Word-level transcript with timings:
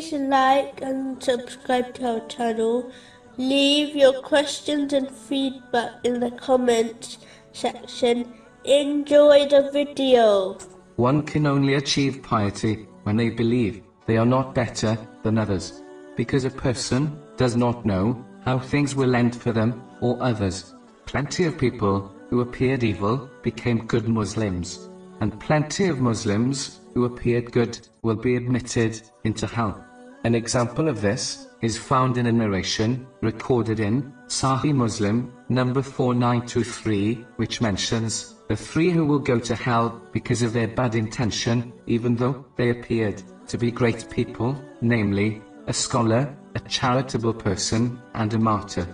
Please 0.00 0.14
like 0.14 0.80
and 0.80 1.22
subscribe 1.22 1.92
to 1.96 2.12
our 2.12 2.26
channel. 2.26 2.90
Leave 3.36 3.94
your 3.94 4.22
questions 4.22 4.94
and 4.94 5.10
feedback 5.10 5.92
in 6.04 6.20
the 6.20 6.30
comments 6.30 7.18
section. 7.52 8.32
Enjoy 8.64 9.46
the 9.46 9.68
video. 9.74 10.56
One 10.96 11.22
can 11.22 11.46
only 11.46 11.74
achieve 11.74 12.22
piety 12.22 12.86
when 13.02 13.18
they 13.18 13.28
believe 13.28 13.82
they 14.06 14.16
are 14.16 14.24
not 14.24 14.54
better 14.54 14.96
than 15.22 15.36
others. 15.36 15.82
Because 16.16 16.46
a 16.46 16.50
person 16.50 17.20
does 17.36 17.54
not 17.54 17.84
know 17.84 18.24
how 18.46 18.58
things 18.58 18.94
will 18.94 19.14
end 19.14 19.36
for 19.36 19.52
them 19.52 19.82
or 20.00 20.16
others. 20.22 20.74
Plenty 21.04 21.44
of 21.44 21.58
people 21.58 22.10
who 22.30 22.40
appeared 22.40 22.84
evil 22.84 23.28
became 23.42 23.86
good 23.86 24.08
Muslims, 24.08 24.88
and 25.20 25.38
plenty 25.38 25.88
of 25.88 26.00
Muslims 26.00 26.80
who 26.94 27.04
appeared 27.04 27.52
good 27.52 27.78
will 28.00 28.16
be 28.16 28.36
admitted 28.36 28.98
into 29.24 29.46
hell. 29.46 29.84
An 30.22 30.34
example 30.34 30.88
of 30.88 31.00
this 31.00 31.48
is 31.62 31.78
found 31.78 32.18
in 32.18 32.26
a 32.26 32.32
narration 32.32 33.06
recorded 33.22 33.80
in 33.80 34.12
Sahih 34.26 34.74
Muslim 34.74 35.32
number 35.48 35.80
4923, 35.80 37.24
which 37.36 37.62
mentions 37.62 38.34
the 38.48 38.56
three 38.56 38.90
who 38.90 39.06
will 39.06 39.18
go 39.18 39.38
to 39.38 39.54
hell 39.54 39.98
because 40.12 40.42
of 40.42 40.52
their 40.52 40.68
bad 40.68 40.94
intention, 40.94 41.72
even 41.86 42.16
though 42.16 42.44
they 42.56 42.68
appeared 42.68 43.22
to 43.48 43.56
be 43.56 43.70
great 43.70 44.10
people, 44.10 44.62
namely, 44.82 45.40
a 45.68 45.72
scholar, 45.72 46.36
a 46.54 46.60
charitable 46.60 47.32
person, 47.32 47.98
and 48.12 48.34
a 48.34 48.38
martyr. 48.38 48.86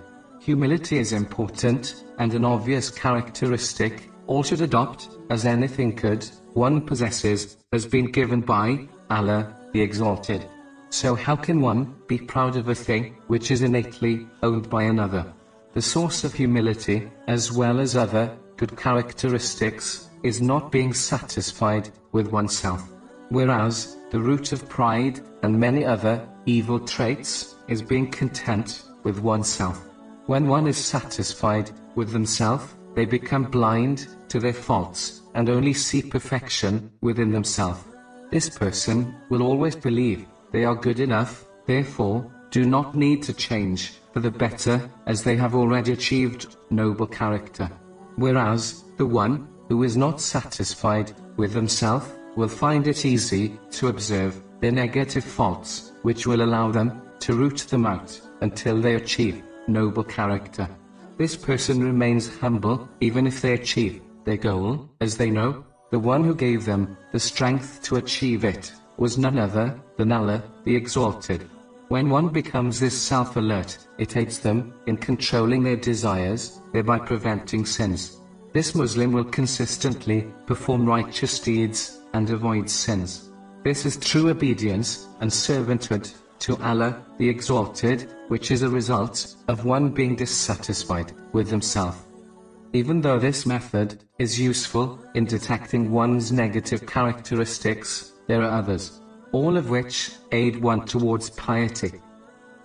Humility 0.43 0.99
is 0.99 1.13
important, 1.13 2.05
and 2.21 2.35
an 2.35 2.45
obvious 2.45 2.89
characteristic, 2.89 4.11
all 4.29 4.45
should 4.45 4.61
adopt, 4.61 5.09
as 5.31 5.45
anything 5.45 5.97
good, 5.97 6.25
one 6.53 6.81
possesses, 6.81 7.57
has 7.73 7.85
been 7.85 8.13
given 8.13 8.43
by 8.43 8.87
Allah, 9.11 9.57
the 9.73 9.81
Exalted. 9.81 10.47
So 10.91 11.15
how 11.15 11.37
can 11.37 11.61
one 11.61 11.95
be 12.07 12.19
proud 12.19 12.57
of 12.57 12.69
a 12.69 12.75
thing 12.75 13.17
which 13.27 13.51
is 13.51 13.63
innately 13.63 14.27
owned 14.43 14.71
by 14.71 14.85
another? 14.85 15.33
The 15.75 15.83
source 15.83 16.25
of 16.25 16.33
humility, 16.33 17.11
as 17.27 17.53
well 17.53 17.81
as 17.81 17.97
other 17.97 18.35
good 18.57 18.77
characteristics, 18.77 20.09
is 20.23 20.41
not 20.41 20.73
being 20.73 20.95
satisfied 20.95 21.91
with 22.13 22.29
oneself. 22.33 22.83
Whereas, 23.29 23.97
the 24.11 24.21
root 24.21 24.53
of 24.53 24.69
pride, 24.69 25.21
and 25.43 25.59
many 25.59 25.85
other 25.85 26.27
evil 26.47 26.81
traits, 26.81 27.57
is 27.69 27.83
being 27.83 28.11
content 28.11 28.85
with 29.03 29.19
oneself. 29.19 29.85
When 30.27 30.49
one 30.49 30.67
is 30.67 30.79
satisfied 30.79 31.71
with 31.95 32.11
themselves, 32.13 32.75
they 32.95 33.05
become 33.05 33.45
blind 33.45 34.09
to 34.29 34.41
their 34.41 34.53
faults, 34.53 35.21
and 35.35 35.51
only 35.51 35.75
see 35.75 36.01
perfection 36.03 36.91
within 37.03 37.33
themselves. 37.33 37.85
This 38.31 38.49
person 38.49 39.15
will 39.29 39.43
always 39.43 39.77
believe 39.77 40.27
they 40.53 40.65
are 40.65 40.75
good 40.75 41.01
enough, 41.01 41.47
therefore, 41.67 42.31
do 42.51 42.65
not 42.65 42.95
need 42.95 43.23
to 43.25 43.33
change 43.33 43.95
for 44.13 44.21
the 44.21 44.31
better, 44.31 44.91
as 45.07 45.23
they 45.23 45.37
have 45.37 45.55
already 45.55 45.93
achieved 45.93 46.57
noble 46.71 47.07
character. 47.07 47.71
Whereas, 48.17 48.85
the 48.97 49.07
one 49.07 49.47
who 49.69 49.83
is 49.83 49.97
not 49.97 50.21
satisfied 50.21 51.13
with 51.37 51.53
himself 51.53 52.15
will 52.37 52.49
find 52.49 52.87
it 52.87 53.05
easy 53.05 53.59
to 53.73 53.89
observe 53.89 54.43
their 54.61 54.73
negative 54.73 55.25
faults, 55.25 55.93
which 56.03 56.27
will 56.27 56.43
allow 56.43 56.71
them 56.71 57.03
to 57.21 57.35
root 57.35 57.59
them 57.59 57.85
out 57.87 58.19
until 58.41 58.81
they 58.81 58.95
achieve 58.95 59.43
noble 59.69 60.05
character. 60.05 60.69
This 61.19 61.37
person 61.37 61.83
remains 61.83 62.35
humble 62.39 62.89
even 63.01 63.27
if 63.27 63.41
they 63.41 63.55
achieve 63.55 64.03
their 64.25 64.37
goal, 64.37 64.89
as 65.01 65.17
they 65.17 65.31
know 65.31 65.65
the 65.91 65.99
one 65.99 66.25
who 66.25 66.35
gave 66.35 66.65
them 66.65 66.97
the 67.13 67.21
strength 67.21 67.83
to 67.85 67.97
achieve 67.97 68.45
it 68.45 68.73
was 68.99 69.19
none 69.19 69.39
other 69.39 69.79
than 69.97 70.13
Allah, 70.13 70.43
the 70.65 70.75
Exalted. 70.75 71.49
When 71.89 72.11
one 72.11 72.29
becomes 72.29 72.81
this 72.81 73.01
self-alert, 73.01 73.79
it 73.99 74.17
aids 74.17 74.41
them 74.41 74.75
in 74.87 74.97
controlling 74.97 75.63
their 75.63 75.77
desires, 75.77 76.61
thereby 76.73 76.99
preventing 76.99 77.65
sins. 77.65 78.21
This 78.53 78.75
Muslim 78.75 79.13
will 79.13 79.25
consistently 79.25 80.27
perform 80.47 80.87
righteous 80.87 81.39
deeds 81.39 82.01
and 82.13 82.29
avoid 82.31 82.69
sins. 82.71 83.31
This 83.63 83.85
is 83.87 83.97
true 83.99 84.31
obedience 84.31 85.07
and 85.21 85.31
servanthood 85.31 86.13
to 86.41 86.57
Allah, 86.63 87.05
the 87.19 87.29
Exalted, 87.29 88.09
which 88.29 88.51
is 88.51 88.63
a 88.63 88.69
result 88.69 89.37
of 89.49 89.65
one 89.65 89.91
being 89.91 90.17
dissatisfied 90.17 91.13
with 91.33 91.51
himself. 91.51 92.07
Even 92.73 93.01
though 93.01 93.19
this 93.19 93.47
method 93.47 94.03
is 94.19 94.41
useful 94.41 94.99
in 95.15 95.25
detecting 95.25 95.93
one's 95.93 96.33
negative 96.33 96.87
characteristics, 96.87 98.13
there 98.27 98.43
are 98.43 98.59
others, 98.59 99.01
all 99.33 99.57
of 99.57 99.71
which 99.71 100.13
aid 100.33 100.61
one 100.63 100.85
towards 100.85 101.31
piety. 101.31 101.93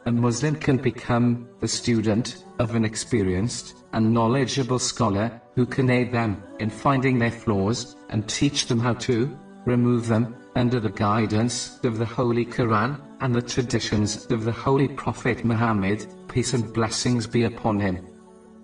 A 0.05 0.11
Muslim 0.11 0.55
can 0.55 0.77
become 0.77 1.47
the 1.59 1.67
student 1.67 2.43
of 2.59 2.73
an 2.75 2.83
experienced 2.83 3.75
and 3.93 4.13
knowledgeable 4.13 4.79
scholar 4.79 5.41
who 5.55 5.65
can 5.65 5.89
aid 5.89 6.11
them 6.11 6.41
in 6.59 6.69
finding 6.69 7.19
their 7.19 7.31
flaws 7.31 7.95
and 8.09 8.27
teach 8.27 8.65
them 8.65 8.79
how 8.79 8.93
to 8.95 9.37
remove 9.65 10.07
them 10.07 10.35
under 10.55 10.79
the 10.79 10.89
guidance 10.89 11.79
of 11.83 11.97
the 11.97 12.05
Holy 12.05 12.45
Quran 12.45 12.99
and 13.21 13.35
the 13.35 13.41
traditions 13.41 14.25
of 14.31 14.43
the 14.43 14.51
Holy 14.51 14.87
Prophet 14.87 15.45
Muhammad, 15.45 16.07
peace 16.27 16.53
and 16.53 16.73
blessings 16.73 17.27
be 17.27 17.43
upon 17.43 17.79
him. 17.79 18.07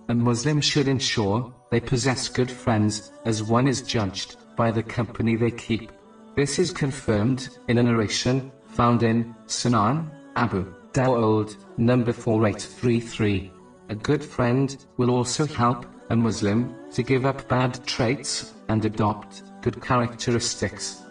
A 0.10 0.16
Muslim 0.16 0.60
should 0.60 0.88
ensure 0.88 1.54
they 1.70 1.80
possess 1.80 2.30
good 2.30 2.50
friends, 2.50 3.12
as 3.26 3.44
one 3.44 3.68
is 3.68 3.82
judged 3.82 4.38
by 4.56 4.72
the 4.72 4.84
company 4.84 5.36
they 5.36 5.52
keep. 5.52 5.92
This 6.38 6.60
is 6.60 6.72
confirmed 6.72 7.50
in 7.68 7.80
a 7.80 7.84
narration 7.84 8.52
found 8.68 9.02
in 9.02 9.34
Sunan 9.48 10.08
Abu 10.36 10.72
Dawud, 10.94 11.58
number 11.80 12.14
4833. 12.14 13.52
A 13.90 13.96
good 13.96 14.24
friend 14.24 14.86
will 14.98 15.10
also 15.10 15.48
help 15.48 15.88
a 16.12 16.16
Muslim 16.16 16.76
to 16.92 17.02
give 17.02 17.26
up 17.26 17.48
bad 17.48 17.84
traits 17.88 18.54
and 18.70 18.86
adopt 18.86 19.42
good 19.64 19.82
characteristics. 19.82 21.02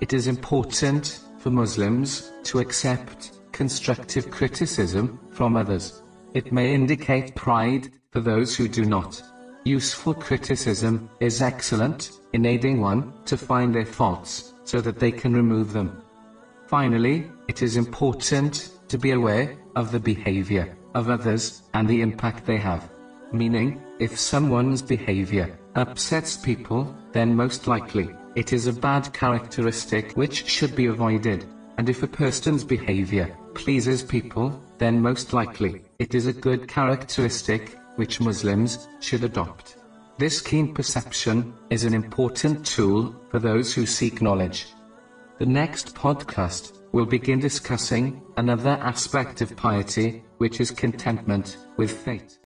It 0.00 0.12
is 0.12 0.28
important 0.28 1.18
for 1.40 1.50
Muslims 1.50 2.30
to 2.44 2.60
accept 2.60 3.40
constructive 3.50 4.30
criticism 4.30 5.18
from 5.32 5.56
others. 5.56 6.00
It 6.32 6.52
may 6.52 6.72
indicate 6.72 7.34
pride 7.34 7.90
for 8.12 8.20
those 8.20 8.54
who 8.54 8.68
do 8.68 8.84
not. 8.84 9.20
Useful 9.64 10.14
criticism 10.14 11.10
is 11.20 11.42
excellent 11.42 12.12
in 12.32 12.46
aiding 12.46 12.80
one 12.80 13.12
to 13.26 13.36
find 13.36 13.74
their 13.74 13.84
faults 13.84 14.54
so 14.64 14.80
that 14.80 14.98
they 14.98 15.12
can 15.12 15.34
remove 15.34 15.74
them. 15.74 16.02
Finally, 16.66 17.30
it 17.46 17.60
is 17.60 17.76
important 17.76 18.70
to 18.88 18.96
be 18.96 19.10
aware 19.10 19.58
of 19.76 19.92
the 19.92 20.00
behavior 20.00 20.78
of 20.94 21.10
others 21.10 21.62
and 21.74 21.86
the 21.86 22.00
impact 22.00 22.46
they 22.46 22.56
have. 22.56 22.90
Meaning, 23.32 23.82
if 23.98 24.18
someone's 24.18 24.80
behavior 24.80 25.58
upsets 25.74 26.38
people, 26.38 26.96
then 27.12 27.36
most 27.36 27.66
likely 27.66 28.08
it 28.36 28.54
is 28.54 28.66
a 28.66 28.72
bad 28.72 29.12
characteristic 29.12 30.12
which 30.12 30.46
should 30.46 30.74
be 30.74 30.86
avoided. 30.86 31.44
And 31.76 31.90
if 31.90 32.02
a 32.02 32.06
person's 32.06 32.64
behavior 32.64 33.36
pleases 33.54 34.02
people, 34.02 34.58
then 34.78 35.02
most 35.02 35.34
likely 35.34 35.82
it 35.98 36.14
is 36.14 36.26
a 36.26 36.32
good 36.32 36.66
characteristic 36.66 37.76
which 38.00 38.18
Muslims 38.18 38.88
should 39.00 39.22
adopt. 39.24 39.76
This 40.16 40.40
keen 40.40 40.72
perception 40.72 41.52
is 41.68 41.84
an 41.84 41.92
important 41.92 42.64
tool 42.64 43.14
for 43.30 43.38
those 43.38 43.74
who 43.74 43.84
seek 43.84 44.22
knowledge. 44.22 44.68
The 45.38 45.44
next 45.44 45.94
podcast 45.94 46.80
will 46.92 47.04
begin 47.04 47.40
discussing 47.40 48.22
another 48.38 48.78
aspect 48.80 49.42
of 49.42 49.54
piety, 49.54 50.24
which 50.38 50.62
is 50.62 50.70
contentment 50.70 51.58
with 51.76 51.92
fate. 51.92 52.39